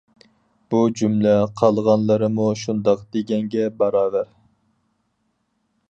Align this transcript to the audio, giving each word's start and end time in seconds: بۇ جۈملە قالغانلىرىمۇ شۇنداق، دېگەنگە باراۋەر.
بۇ 0.73 0.79
جۈملە 1.01 1.33
قالغانلىرىمۇ 1.61 2.47
شۇنداق، 2.63 3.05
دېگەنگە 3.17 3.69
باراۋەر. 3.83 4.37